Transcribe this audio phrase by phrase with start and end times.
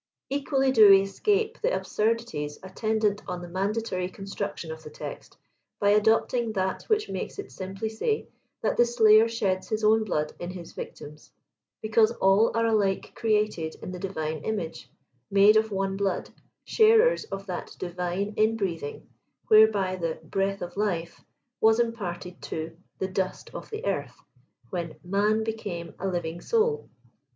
[0.31, 5.37] Equally do we escape the absurdities attendant on the man datory construction of the text,
[5.79, 8.27] by adopting that which makes it simply say
[8.63, 11.31] that the slayer sheds his own blood in his victim's,
[11.83, 14.89] because all are alike created in the divine image,
[15.29, 16.31] made of one blood,
[16.65, 19.03] sharers of that divine inbreathing
[19.49, 21.23] whereby the" breath of life"
[21.59, 24.17] was imparted to "the dust of the earth,"
[24.71, 26.89] when" man became a living soul."